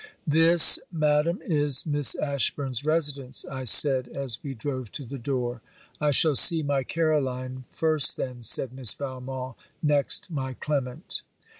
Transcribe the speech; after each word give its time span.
'This, 0.25 0.79
Madam 0.91 1.39
is 1.45 1.85
Miss 1.85 2.15
Ashburn's 2.15 2.83
residence,' 2.83 3.45
I 3.45 3.65
said 3.65 4.07
as 4.07 4.39
we 4.41 4.55
drove 4.55 4.91
to 4.93 5.05
the 5.05 5.19
door. 5.19 5.61
'I 5.99 6.09
shall 6.09 6.35
see 6.35 6.63
my 6.63 6.81
Caroline 6.81 7.65
first 7.69 8.17
then,' 8.17 8.41
said 8.41 8.73
Miss 8.73 8.95
Valmont: 8.95 9.57
'next 9.83 10.31
my 10.31 10.55
Clement.' 10.55 11.21